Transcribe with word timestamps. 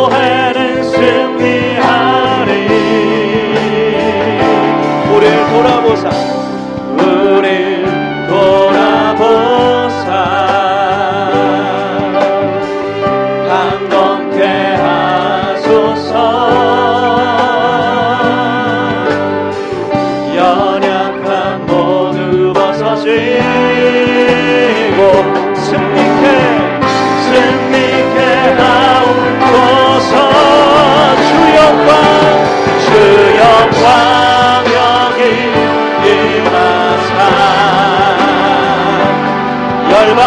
기도하는 0.00 0.82
승리하리. 0.82 2.50
우리를 5.14 5.48
돌아보사. 5.50 6.29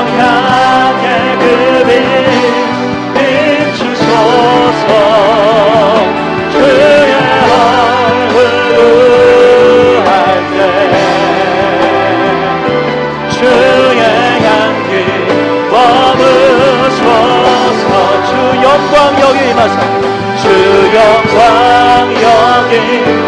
정하게 0.03 1.05
그를 1.39 1.87
비추소서 3.13 4.89
주의 6.51 7.13
얼굴 7.53 8.37
할때 10.05 10.59
주의 13.31 14.01
향기 14.43 14.91
머무소서 15.71 17.11
주 18.25 18.31
영광 18.61 18.95
여기 19.21 19.39
마사 19.53 19.75
주 20.41 20.43
영광 20.97 21.41
여기 22.23 23.22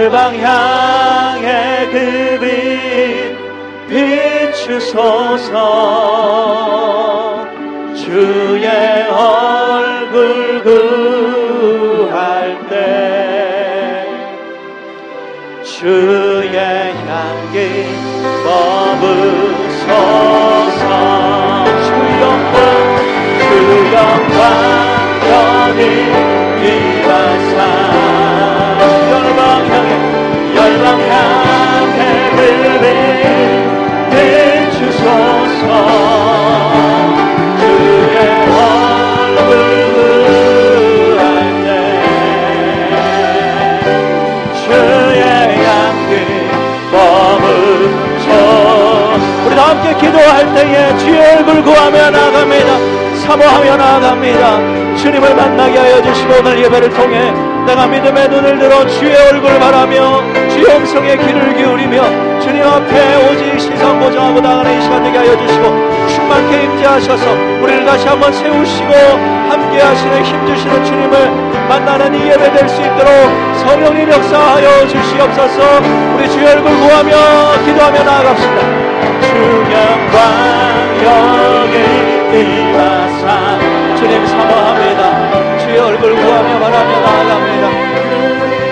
열방 0.00 0.34
향해 0.40 1.86
그빛 1.90 3.36
비추소서 3.90 5.56
주의 7.94 8.66
얼굴 9.10 10.62
구할 12.08 12.66
때 12.70 14.06
주의 15.62 16.56
향기 16.56 17.99
얼굴 51.60 51.74
구하며 51.74 52.10
나아갑니다. 52.10 52.78
사모하며 53.20 53.76
나아갑니다. 53.76 54.96
주님을 54.96 55.34
만나게 55.34 55.78
하여 55.78 56.02
주시고 56.02 56.32
오늘 56.40 56.58
예배를 56.64 56.88
통해 56.88 57.32
내가 57.66 57.86
믿음의 57.86 58.28
눈을 58.28 58.58
들어 58.58 58.86
주의 58.86 59.14
얼굴 59.14 59.58
바라며 59.58 60.22
주의 60.48 60.64
음성에 60.74 61.16
귀를 61.18 61.54
기울이며 61.54 62.40
주님 62.40 62.62
앞에 62.66 63.28
오직 63.28 63.60
시선 63.60 64.00
고정하고 64.00 64.40
나가는 64.40 64.78
이 64.78 64.82
시간 64.82 65.02
되게 65.02 65.18
하여 65.18 65.36
주시고 65.36 66.08
충만케 66.08 66.64
임재하셔서 66.64 67.30
우리를 67.62 67.84
다시 67.84 68.08
한번 68.08 68.32
세우시고 68.32 68.92
함께 69.50 69.82
하시는 69.82 70.24
힘주시는 70.24 70.84
주님을 70.84 71.30
만나는 71.68 72.14
이 72.14 72.26
예배 72.26 72.52
될 72.52 72.68
수 72.68 72.80
있도록 72.80 73.10
성령님 73.66 74.10
역사하여 74.10 74.88
주시옵소서. 74.88 75.60
우리 76.16 76.30
주의 76.30 76.46
얼굴 76.46 76.74
구하며 76.74 77.12
기도하며 77.66 78.02
나아갑시다. 78.02 78.60
주영광 79.20 80.69
여기 81.04 81.76
임하사 82.38 83.58
주님 83.96 84.26
사모합니다. 84.26 85.58
주의 85.58 85.78
얼굴 85.78 86.14
구하며 86.14 86.58
바라며 86.60 87.00
나아갑니다. 87.00 87.90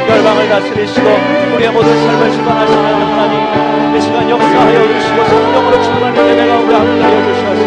열방을 0.09 0.49
다스리시고 0.49 1.07
우리의 1.55 1.71
모든 1.71 1.89
삶을 2.07 2.33
주관하시는 2.33 2.85
하나님 2.85 3.97
이 3.97 4.01
시간 4.01 4.29
역사하여 4.49 4.81
주시고 4.89 5.25
성령으로 5.25 5.83
충만한 5.83 6.17
예배가 6.29 6.57
우리 6.57 6.75
함께 6.75 7.03
하여 7.03 7.17
주셔서. 7.29 7.63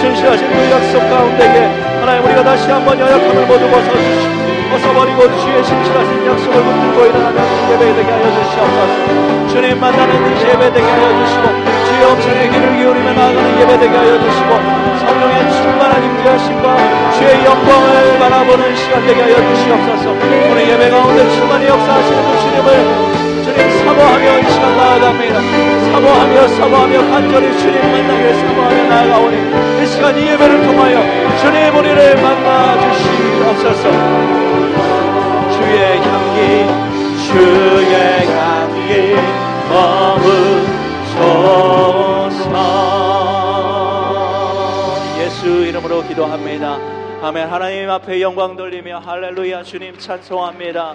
신실하신 0.00 0.48
그 0.48 0.70
약속 0.70 1.00
가운데에 1.08 1.56
하나님 2.00 2.24
우리가 2.24 2.44
다시 2.44 2.70
한번 2.70 2.98
연약함을 3.00 3.46
모두 3.46 3.68
벗어주시고 3.68 4.48
벗어버리고 4.70 5.20
주의 5.40 5.64
신실하신 5.64 6.26
약속을 6.26 6.62
붙들고 6.62 7.06
일어나는 7.06 7.38
이 7.40 7.72
예배 7.72 7.94
되게 7.96 8.10
하여 8.10 8.24
주시옵소서. 8.36 9.48
주님 9.48 9.80
만나는 9.80 10.12
이 10.14 10.40
예배 10.44 10.72
되게 10.72 10.86
하여 10.86 11.24
주시고 11.24 11.44
주의 11.88 12.04
엄성의 12.04 12.50
귀를 12.50 12.76
기울이며 12.76 13.12
나아가는 13.12 13.60
예배 13.60 13.78
되게 13.78 13.96
하여 13.96 14.12
주시고 14.20 14.50
성령의 15.00 15.52
충만한 15.52 16.04
임재하심과 16.04 16.76
주의 17.16 17.44
영광을 17.44 18.18
바라보는 18.20 18.76
시간 18.76 19.06
되게 19.06 19.22
하여 19.22 19.34
주시옵소서. 19.34 20.10
오늘 20.12 20.68
예배 20.68 20.90
가운데 20.90 21.30
충만히 21.34 21.66
역사하시는 21.66 22.18
그 22.28 22.38
주님을 22.42 22.68
주님 23.44 23.58
사모하며 23.84 24.38
이 24.38 24.52
시간 24.52 24.76
나아갑니다 24.76 25.77
사모하며 25.98 26.48
사모하며 26.48 27.10
간절히 27.10 27.58
주님 27.58 27.80
만나길 27.80 28.32
사모하며 28.32 28.84
나아가오니 28.84 29.82
이 29.82 29.86
시간 29.86 30.16
이 30.16 30.28
예배를 30.28 30.62
통하여 30.62 31.02
주님 31.40 31.74
우리를 31.76 32.22
만나 32.22 32.78
주시옵소서. 32.80 33.90
주의 35.58 35.98
향기 35.98 36.38
주의 37.26 38.28
향기 38.28 39.16
머무소서. 39.68 41.58
예수 45.18 45.48
이름으로 45.66 46.06
기도합니다. 46.06 46.78
아멘. 47.22 47.48
하나님 47.48 47.90
앞에 47.90 48.20
영광 48.20 48.54
돌리며 48.54 49.00
할렐루야 49.00 49.64
주님 49.64 49.98
찬송합니다. 49.98 50.94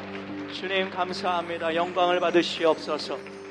주님 0.53 0.89
감사합니다. 0.91 1.75
영광을 1.75 2.21
받으시옵소서 2.21 3.42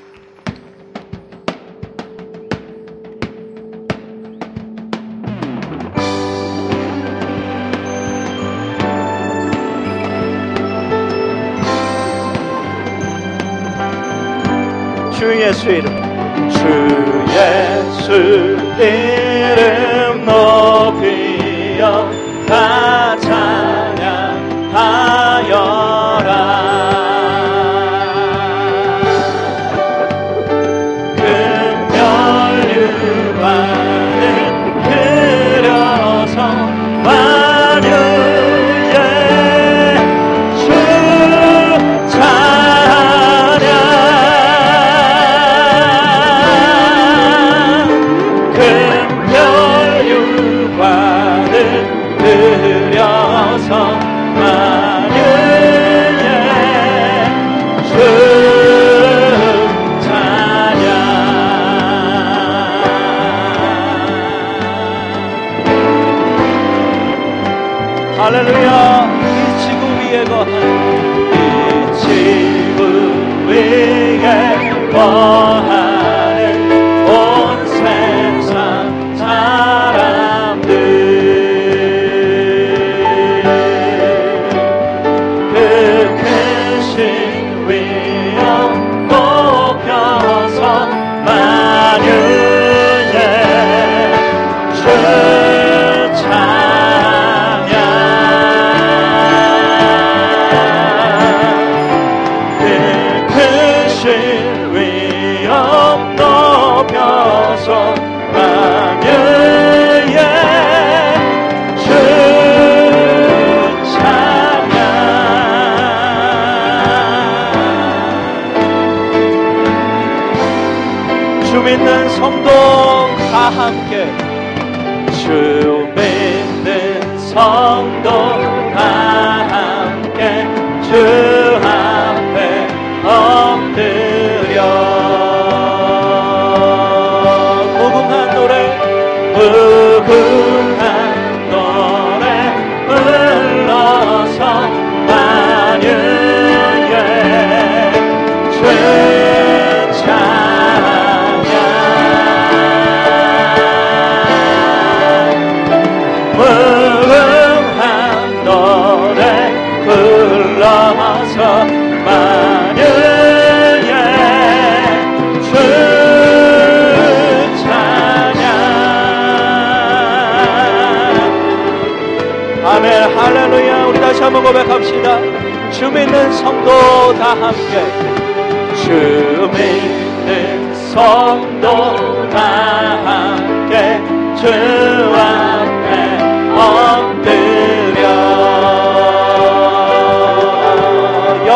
예수 15.40 15.70
이름. 15.70 15.87
주 16.50 16.58
예수 17.32 18.12
이름 18.79 20.25
높 20.25 20.71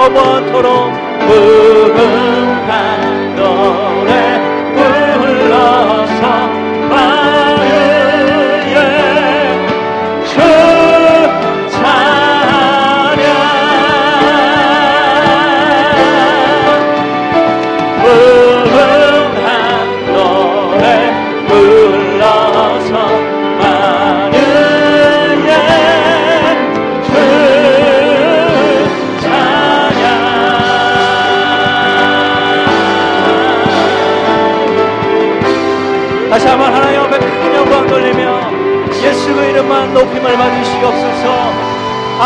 영원토록 0.07 0.93
무궁한 1.27 3.06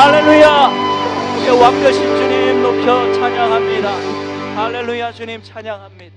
할렐루야. 0.00 0.68
우리의 1.36 1.60
왕 1.60 1.78
되신 1.82 2.16
주님 2.16 2.62
높여 2.62 3.12
찬양합니다. 3.12 3.90
할렐루야 4.56 5.12
주님 5.12 5.42
찬양합니다 5.42 6.16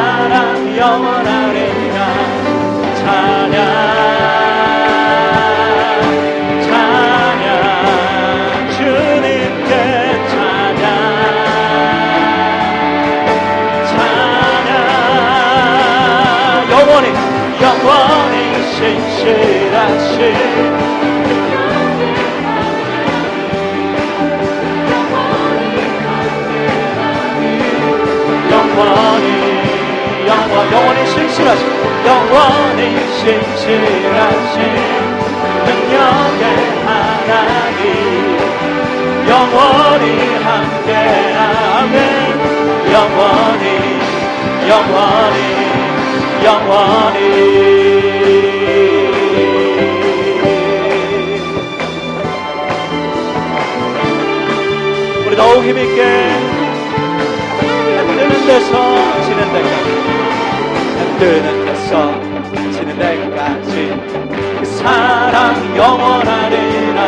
사랑 0.00 0.76
영원하리라 0.78 1.98
찬양 3.00 3.58
찬양. 6.62 7.50
주님께 8.72 9.72
찬양 10.30 10.84
찬양. 13.90 14.70
영원히 16.70 17.06
영원히 17.60 18.36
신실하신 18.72 20.18
신실하신 31.30 31.64
영원히 32.06 32.82
신실하신 33.14 34.56
능력의 35.64 36.44
하나님. 36.84 37.82
영원히 39.28 40.04
함께하면 40.42 41.96
영원히 42.92 43.64
영원히 44.68 45.38
영원히. 46.44 47.18
우리 55.26 55.36
더욱 55.36 55.62
힘있게 55.62 56.00
해 56.02 56.06
뜨는 58.16 58.46
데서 58.46 59.20
데까지 59.52 60.19
해 61.20 61.42
뜨는 61.42 61.66
데서 61.66 62.18
지는 62.72 62.98
데까지 62.98 63.92
그 64.58 64.64
사랑 64.64 65.76
영원하리라. 65.76 67.00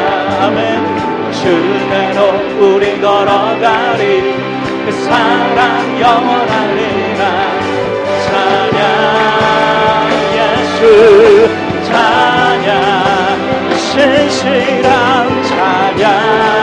아멘. 0.45 1.33
주대로 1.33 2.19
우리 2.61 3.01
걸어가리. 3.01 4.37
그 4.85 4.93
사랑 4.93 5.99
영원하리라. 5.99 7.23
찬양 8.27 8.83
예수 10.37 11.49
찬양. 11.85 13.73
신실한 13.79 15.43
찬양 15.45 16.62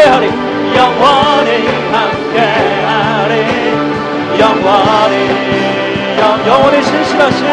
함께하리. 0.00 0.26
영원히 0.76 1.66
함께하리. 1.92 3.34
영원히 4.38 5.14
영, 6.18 6.22
영원히 6.46 6.82
신실하신 6.82 7.46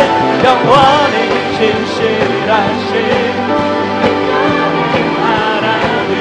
영원히 0.46 1.16
신실하신. 1.58 2.94
하나님 5.24 6.16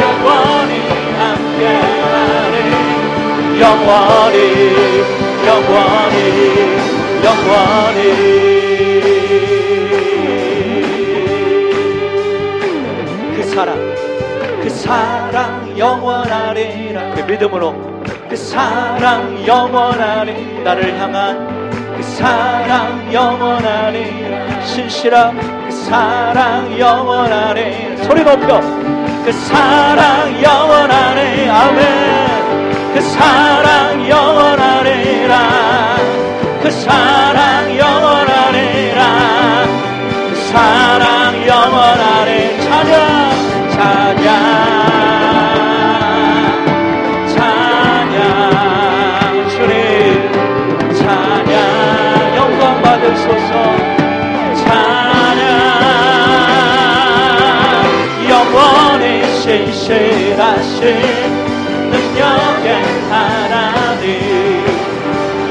영원히 0.00 0.72
함께하리. 1.18 2.56
영원히 3.60 4.38
영원히 5.46 6.26
영원히 7.24 8.61
사랑 14.92 15.78
영원하리라. 15.78 17.14
그 17.14 17.20
믿음으로. 17.22 17.74
그 18.28 18.36
사랑 18.36 19.46
영원하리 19.46 20.62
나를 20.62 20.98
향한 21.00 21.70
그 21.96 22.02
사랑 22.02 23.10
영원하리라. 23.10 24.62
신실한 24.66 25.64
그 25.64 25.70
사랑 25.70 26.78
영원하리 26.78 27.96
소리 28.04 28.22
높여. 28.22 28.60
그 29.24 29.32
사랑 29.32 30.42
영원하리 30.42 31.48
아멘. 31.48 32.92
그 32.92 33.00
사랑 33.00 34.08
영원하리라. 34.10 35.38
그 36.62 36.70
사랑 36.70 37.78
영원하리라. 37.78 39.04
그 40.28 40.36
사랑 40.52 41.46
영원하리 41.46 42.60
찬양 42.60 43.70
찬양 43.70 44.51
실실하신 59.42 60.78
능력의 61.90 62.68
하나님. 63.10 64.06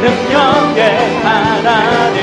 능력의 0.01 0.81
하나님. 1.23 2.19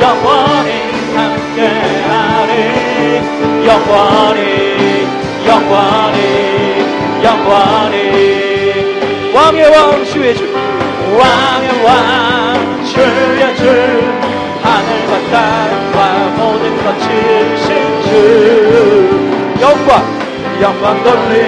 영원히 0.00 0.70
함께 1.14 1.41
함께하리. 1.52 2.52
영원히 3.66 4.40
영원히 5.46 6.18
영원히. 7.22 7.94
왕의 9.34 9.68
왕 9.70 10.04
주의 10.04 10.34
주. 10.34 10.44
왕의 11.18 11.84
왕 11.84 12.84
주의 12.86 13.56
주. 13.56 13.62
하늘과 14.62 15.12
땅과 15.30 15.96
모든 16.36 16.64
것 16.82 16.98
지으신 17.00 17.68
주. 18.02 18.10
영광 19.60 19.90
영광 20.60 21.02
돌리네. 21.04 21.38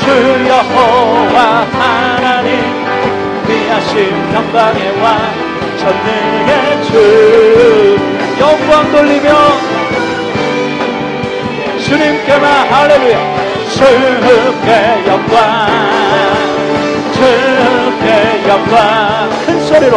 주 0.00 0.04
여호와 0.48 1.66
하나님. 1.72 2.48
위하신 3.46 4.34
영광의 4.34 5.00
왕 5.00 5.47
전능의 5.88 6.84
주 6.84 7.96
영광 8.38 8.92
돌리며 8.92 9.28
주님께만 11.78 12.70
할렐루야. 12.70 13.18
주께 13.70 14.68
영광 15.06 15.38
주께 17.14 18.06
영광. 18.48 19.30
큰 19.46 19.60
소리로 19.66 19.96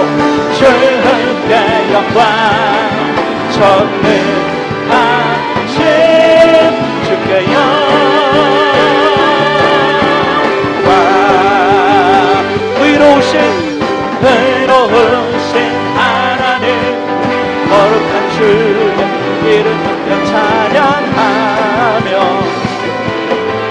주께 0.53 1.51
영광. 1.93 2.21
전능하신 3.51 4.15
주께 7.03 7.29
영광 7.53 8.10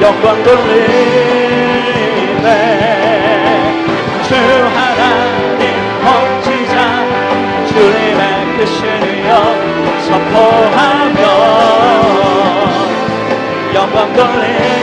영광 0.02 0.42
돌리네 0.42 0.70
주 4.22 4.34
하나님 4.34 5.62
멋지자 6.02 6.74
주님의 7.66 8.56
크신이여 8.56 9.30
선포하며 10.08 11.20
영광 13.74 14.12
돌리네 14.14 14.79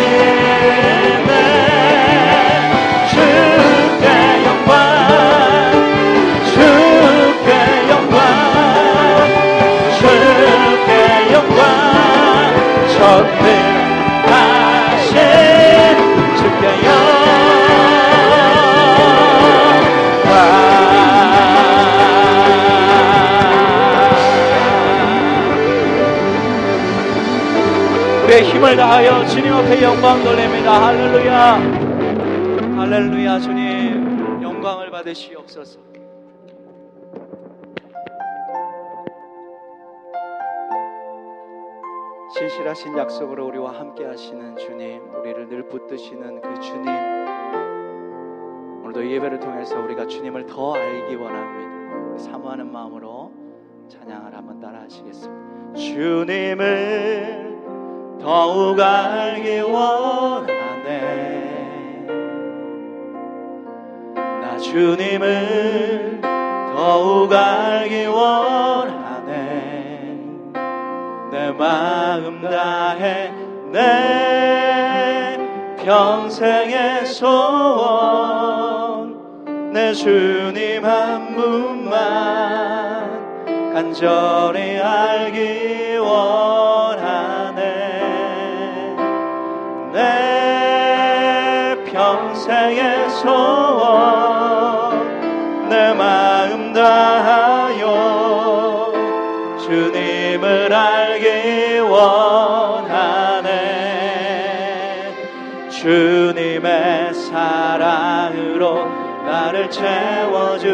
힘을 28.57 28.75
다하여 28.75 29.23
주님 29.27 29.53
앞에 29.53 29.83
영광 29.83 30.23
돌립니다 30.23 30.87
할렐루야 30.87 31.53
할렐루야 32.75 33.39
주님 33.39 34.41
영광을 34.41 34.89
받으시옵소서 34.89 35.79
신실하신 42.35 42.97
약속으로 42.97 43.45
우리와 43.47 43.79
함께 43.79 44.05
하시는 44.05 44.55
주님, 44.57 45.01
우리를 45.15 45.47
늘 45.47 45.67
붙드시는 45.67 46.41
그 46.41 46.59
주님. 46.59 46.87
오늘도 48.83 49.09
예배를 49.09 49.39
통해서 49.39 49.79
우리가 49.79 50.05
주님을 50.05 50.45
더 50.45 50.75
알기 50.75 51.15
원합니다. 51.15 52.17
사모하는 52.19 52.71
마음으로 52.71 53.31
찬양을 53.87 54.35
한번 54.35 54.59
따라 54.59 54.81
하시겠습니다. 54.81 55.73
주님을 55.73 57.57
더욱 58.27 58.77
알기 58.77 59.61
원하네. 59.61 60.83
나 64.13 64.57
주님을 64.57 66.19
더욱 66.75 67.31
알기 67.31 68.05
원하네. 68.07 69.31
내 71.31 71.51
마음 71.51 72.41
다해 72.41 73.31
내 73.71 75.37
평생의 75.85 77.05
소원 77.05 77.31
내 79.71 79.93
주님 79.93 80.83
한 80.83 81.33
분만 81.33 81.95
간절히 83.73 84.81
알기 84.81 85.95
원 85.95 86.56
소원 93.21 95.07
내 95.69 95.93
마음 95.93 96.71
다하여 96.71 97.87
주님을 99.59 100.71
알기 100.73 101.79
원하네. 101.79 103.47
주님의 105.69 107.13
사랑으로 107.13 108.85
나를 109.25 109.69
채워주소서. 109.69 110.67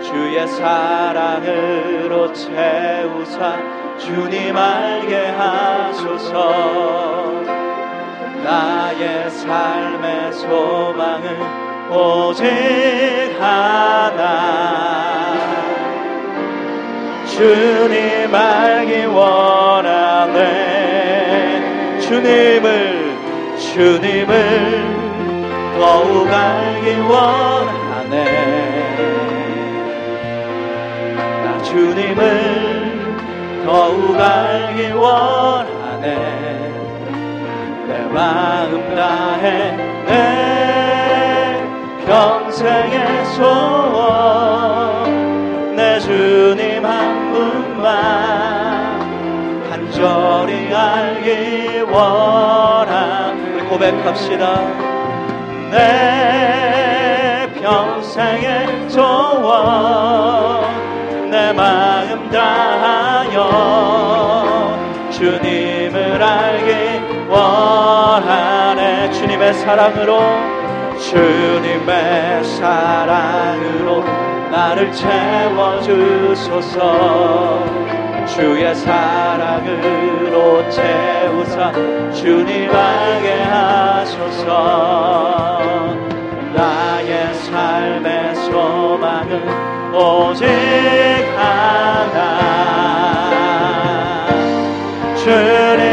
주의 0.00 0.46
사랑으로 0.46 2.32
채우사 2.32 3.56
주님 3.98 4.56
알게 4.56 5.30
하소서 5.30 7.23
나의 8.44 9.30
삶의 9.30 10.32
소망은 10.34 11.24
오직 11.90 12.44
하나. 13.40 15.32
주님 17.26 18.34
알기 18.34 19.06
원하네. 19.06 20.42
주님을 22.00 23.16
주님을 23.58 24.94
더욱 25.78 26.28
알기 26.30 27.00
원하네. 27.00 28.24
나 31.44 31.62
주님을 31.62 32.24
더욱 33.64 34.20
알기 34.20 34.92
원하네. 34.92 35.74
내 36.04 36.63
마음 38.14 38.94
다해 38.94 39.76
내 40.06 41.60
평생의 42.06 43.26
소원. 43.34 44.14
내 45.74 45.98
주님 45.98 46.86
한 46.86 47.32
분만 47.32 49.00
간절히 49.68 50.72
알기 50.72 51.80
원하 51.80 53.32
우리 53.32 53.64
고백합시다. 53.64 54.62
내 55.72 57.50
평생의 57.60 58.90
소원. 58.90 60.62
내 61.30 61.52
마음 61.52 62.30
다하여 62.30 63.48
주님을 65.10 66.22
알기 66.22 67.13
원하네 67.34 69.10
주님의 69.10 69.54
사랑으로 69.54 70.20
주님의 70.98 72.44
사랑으로 72.44 74.04
나를 74.50 74.92
채워주소서. 74.92 76.74
주의 78.26 78.74
사랑으로 78.74 80.68
채우사 80.70 81.72
주님 82.12 82.70
알게 82.74 83.42
하소서. 83.42 84.48
나의 86.54 87.34
삶의 87.34 88.34
소망은 88.36 89.92
오직 89.92 90.46
하나. 91.36 92.44
주님 95.16 95.83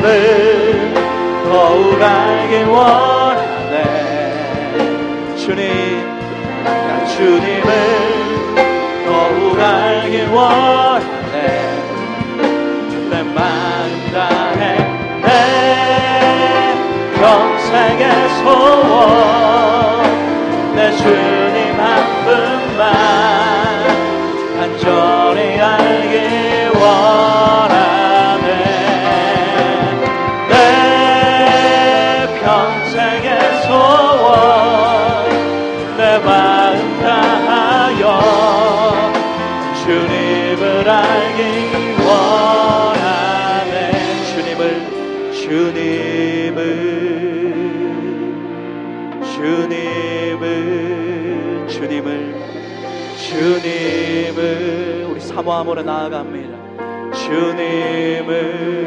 주님을 0.00 0.94
더욱 1.44 2.00
알기 2.02 2.62
원하네. 2.64 3.76
주님 5.36 6.02
나 6.64 7.04
주님을 7.04 7.70
더욱 9.06 9.60
알기 9.60 10.22
원하네. 10.32 11.36
내 13.10 13.22
마음 13.22 14.10
다해. 14.12 14.78
내 15.22 15.28
평생의 17.14 18.02
소원 18.42 19.89
사모함으로 55.40 55.82
나아갑니다. 55.82 56.54
주님을 57.14 58.86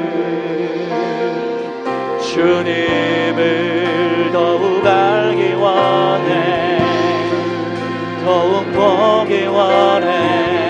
주님을 2.21 4.29
더욱 4.31 4.85
알기 4.85 5.53
원해. 5.53 6.77
더욱 8.23 8.71
보기 8.71 9.47
원해. 9.47 10.69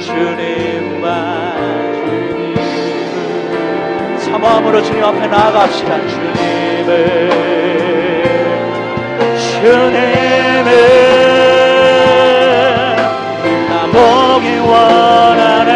주님만 0.00 1.04
사모함으로 4.18 4.82
주님 4.82 5.04
앞에 5.04 5.26
나아갑시다. 5.26 6.08
주님을 6.08 7.28
주님을 9.60 11.07
원하네. 14.58 15.72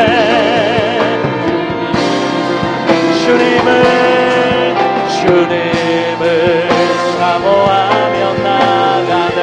주님을 3.25 4.75
주님을 5.09 6.69
사모하며 7.19 8.35
나가네. 8.43 9.41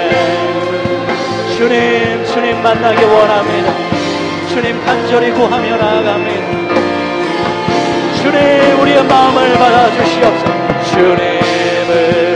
주님 1.57 2.25
주님 2.25 2.61
만나기 2.61 3.03
원합니다. 3.03 3.73
주님 4.49 4.83
간절히 4.85 5.31
구하며 5.31 5.77
나아갑니다. 5.77 6.59
주님 8.21 8.79
우리의 8.81 9.03
마음을 9.03 9.53
받아주시옵소서. 9.57 10.53
주님을 10.91 12.28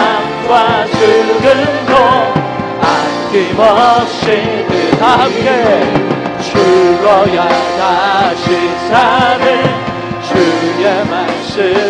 삶과 0.00 0.86
죽음도 0.86 1.92
아낌없이 2.80 4.24
그다 4.68 5.20
함께 5.20 5.48
죽어야 6.42 7.48
다시 7.78 8.44
사는 8.88 9.44
주의 10.22 10.82
말씀 11.06 11.89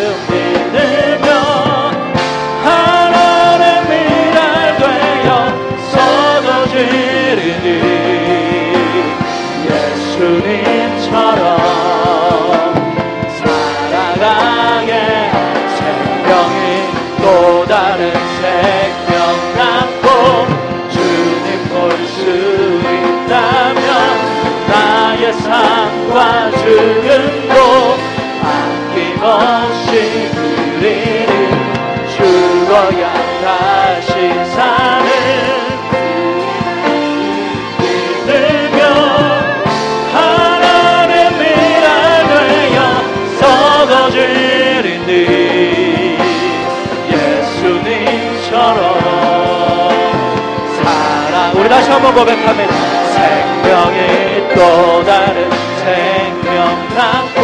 다시 51.91 52.05
한번 52.05 52.15
고백합니다. 52.15 52.73
생명이 53.11 54.55
또 54.55 55.05
다른 55.05 55.51
생명 55.83 56.89
낳고 56.95 57.41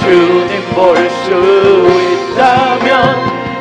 주님 0.00 0.62
볼 0.74 1.10
수 1.22 1.30
있다면 2.34 2.90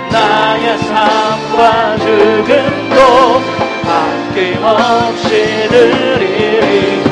나의 0.09 0.77
삶과 0.79 1.97
죽음도 1.97 3.41
아낌없이 3.85 5.67
드리리 5.69 7.10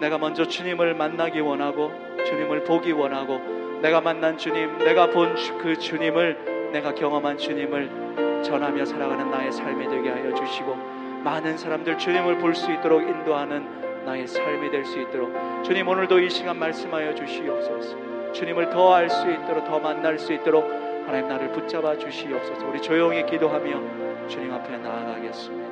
내가 0.00 0.16
먼저 0.16 0.46
주님을 0.46 0.94
만나기 0.94 1.40
원하고 1.40 1.92
주님을 2.24 2.64
보기 2.64 2.92
원하고 2.92 3.40
내가 3.82 4.00
만난 4.00 4.38
주님 4.38 4.78
내가 4.78 5.10
본 5.10 5.34
그 5.60 5.78
주님을 5.78 6.70
내가 6.72 6.94
경험한 6.94 7.36
주님을 7.36 8.42
전하며 8.42 8.86
살아가는 8.86 9.30
나의 9.30 9.52
삶이 9.52 9.88
되게 9.88 10.08
하여 10.08 10.34
주시고 10.34 10.76
많은 11.24 11.58
사람들 11.58 11.98
주님을 11.98 12.38
볼 12.38 12.54
수 12.54 12.72
있도록 12.72 13.02
인도하는 13.02 14.06
나의 14.06 14.26
삶이 14.26 14.70
될 14.70 14.86
수 14.86 14.98
있도록 14.98 15.30
주님 15.62 15.86
오늘도 15.86 16.20
이 16.20 16.30
시간 16.30 16.58
말씀하여 16.58 17.14
주시옵소서. 17.14 18.32
주님을 18.32 18.70
더 18.70 18.94
알 18.94 19.10
수 19.10 19.30
있도록 19.30 19.64
더 19.66 19.78
만날 19.78 20.18
수 20.18 20.32
있도록 20.32 20.85
하나님 21.06 21.28
나를 21.28 21.52
붙잡아 21.52 21.96
주시옵소서. 21.96 22.66
우리 22.66 22.80
조용히 22.82 23.24
기도하며 23.24 24.26
주님 24.28 24.52
앞에 24.52 24.76
나아가겠습니다. 24.78 25.66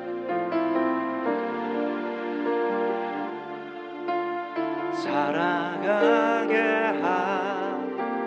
살아가게 4.93 6.55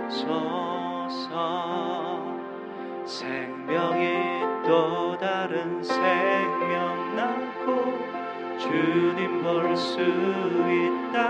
하소서. 0.08 1.38
생명이 3.04 4.08
또 4.66 5.16
다른 5.18 5.82
생명 5.82 7.16
낳고 7.16 7.98
주님 8.58 9.42
볼 9.42 9.74
수 9.76 10.00
있다면 10.68 11.22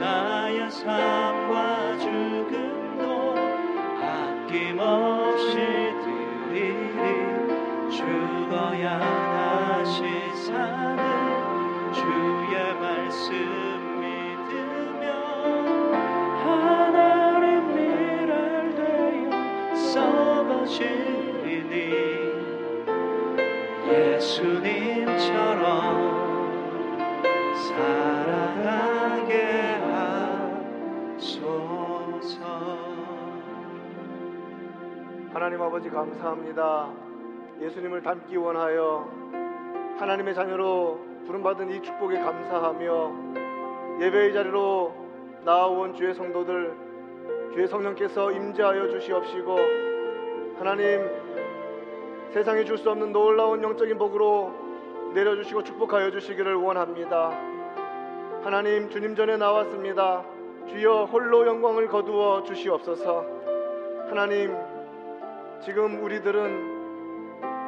나의 0.00 0.70
삶과 0.70 1.83
다시 9.00 10.02
사는 10.34 11.92
주의 11.92 12.74
말씀 12.80 13.32
믿으며 14.00 15.06
하나님 16.44 17.70
일을 17.78 18.74
되어 18.74 19.74
썩어지리니 19.74 21.72
예수님처럼 23.90 25.64
살아가게 27.54 29.32
하소서 31.16 32.42
하나님 35.32 35.62
아버지 35.62 35.88
감사합니다. 35.90 37.03
예수님을 37.60 38.02
닮기 38.02 38.36
원하여 38.36 39.08
하나님의 39.98 40.34
자녀로 40.34 40.98
부름받은 41.26 41.70
이 41.70 41.82
축복에 41.82 42.18
감사하며 42.18 43.12
예배의 44.00 44.32
자리로 44.32 44.94
나아온 45.44 45.94
주의 45.94 46.12
성도들 46.14 46.74
주의 47.54 47.68
성령께서 47.68 48.32
임재하여 48.32 48.88
주시옵시고 48.88 49.56
하나님 50.58 51.08
세상에 52.32 52.64
줄 52.64 52.76
수 52.76 52.90
없는 52.90 53.12
놀라운 53.12 53.62
영적인 53.62 53.96
복으로 53.96 54.52
내려주시고 55.14 55.62
축복하여 55.62 56.10
주시기를 56.10 56.56
원합니다. 56.56 57.30
하나님 58.42 58.90
주님 58.90 59.14
전에 59.14 59.36
나왔습니다. 59.36 60.24
주여 60.66 61.04
홀로 61.04 61.46
영광을 61.46 61.86
거두어 61.86 62.42
주시옵소서. 62.42 63.24
하나님 64.08 64.56
지금 65.62 66.02
우리들은 66.02 66.73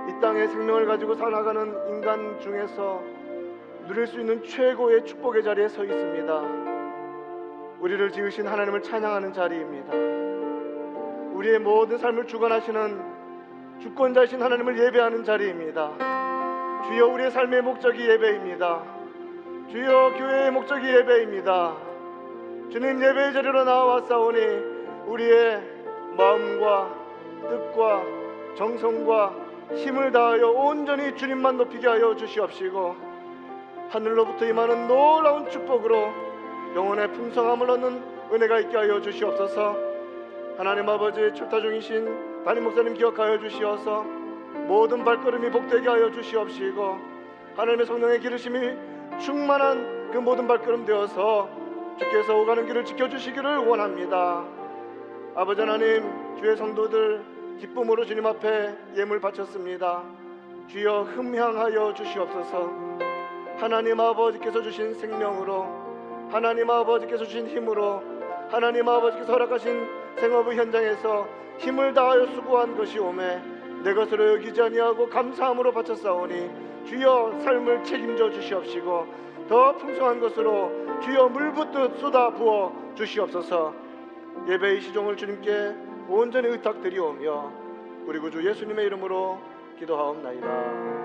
이 0.09 0.21
땅에 0.21 0.47
생명을 0.47 0.87
가지고 0.87 1.15
살아가는 1.15 1.75
인간 1.89 2.39
중에서 2.41 3.03
누릴 3.87 4.07
수 4.07 4.21
있는 4.21 4.43
최고의 4.43 5.05
축복의 5.05 5.43
자리에 5.43 5.69
서 5.69 5.85
있습니다. 5.85 6.43
우리를 7.81 8.11
지으신 8.13 8.47
하나님을 8.47 8.83
찬양하는 8.83 9.33
자리입니다. 9.33 9.93
우리의 11.35 11.59
모든 11.59 11.99
삶을 11.99 12.27
주관하시는 12.27 13.17
주권자이신 13.81 14.43
하나님을 14.43 14.79
예배하는 14.87 15.25
자리입니다. 15.25 15.93
주여 16.87 17.07
우리의 17.09 17.31
삶의 17.31 17.63
목적이 17.63 18.09
예배입니다. 18.09 18.83
주여 19.71 20.15
교회의 20.17 20.51
목적이 20.53 20.89
예배입니다. 20.89 21.77
주님 22.71 23.03
예배의 23.03 23.33
자리로 23.33 23.65
나와싸우니 23.65 24.39
우리의 25.07 25.63
마음과 26.17 26.95
뜻과 27.49 28.03
정성과 28.57 29.46
힘을 29.75 30.13
다하여 30.13 30.49
온전히 30.49 31.17
주님만 31.17 31.57
높이게 31.57 31.89
하여 31.89 32.15
주시옵시고 32.15 32.97
하늘로부터 33.89 34.47
임하는 34.47 34.87
놀라운 34.87 35.49
축복으로 35.51 36.13
영혼의 36.75 37.13
풍성함을 37.13 37.71
얻는 37.71 38.03
은혜가 38.33 38.61
있게 38.61 38.77
하여 38.77 39.01
주시옵소서. 39.01 39.77
하나님 40.59 40.89
아버지 40.89 41.33
출타 41.35 41.61
중이신 41.61 42.45
담임 42.45 42.65
목사님 42.65 42.95
기억하여 42.95 43.39
주시어서 43.39 44.03
모든 44.67 45.05
발걸음이 45.05 45.51
복되게 45.51 45.89
하여 45.89 46.11
주시옵시고 46.11 46.99
하나님의 47.57 47.87
성령의 47.87 48.21
기르심이 48.21 48.75
충만한 49.21 50.11
그 50.13 50.19
모든 50.19 50.47
발걸음 50.47 50.85
되어서 50.85 51.49
주께서 51.99 52.37
오가는 52.37 52.67
길을 52.67 52.85
지켜주시기를 52.85 53.59
원합니다. 53.59 54.45
아버지 55.35 55.61
하나님 55.61 56.37
주의 56.39 56.57
성도들 56.57 57.36
기쁨으로 57.59 58.05
주님 58.05 58.27
앞에 58.27 58.75
예물 58.97 59.21
바쳤습니다. 59.21 60.03
주여 60.69 61.03
흠향하여 61.03 61.95
주시옵소서. 61.95 62.71
하나님 63.57 63.99
아버지께서 63.99 64.61
주신 64.63 64.93
생명으로 64.95 65.67
하나님 66.31 66.69
아버지께서 66.69 67.25
주신 67.25 67.47
힘으로 67.47 68.03
하나님 68.51 68.89
아버지께서 68.89 69.33
허락하신 69.33 69.87
생업의 70.17 70.59
현장에서 70.59 71.27
힘을 71.59 71.95
다하여 71.95 72.27
수고한 72.35 72.77
것이 72.77 72.99
오매 72.99 73.41
내 73.83 73.95
것으로 73.95 74.35
여기지 74.35 74.61
아니하고 74.61 75.09
감사함으로 75.09 75.73
바쳤사오니 75.73 76.51
주여 76.87 77.39
삶을 77.43 77.85
책임져 77.85 78.31
주시옵시고 78.31 79.07
더 79.49 79.77
풍성한 79.77 80.21
것으로 80.21 81.01
주여 81.03 81.29
물붓듯 81.29 81.99
쏟아 81.99 82.31
부어 82.31 82.73
주시옵소서. 82.95 83.73
예배의 84.49 84.81
시종을 84.83 85.17
주님께 85.17 85.86
온전히 86.09 86.49
의탁드리오며 86.49 87.53
우리 88.07 88.19
구주 88.19 88.47
예수님의 88.49 88.87
이름으로 88.87 89.41
기도하옵나이다. 89.79 90.96